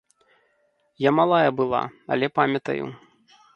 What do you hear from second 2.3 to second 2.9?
памятаю.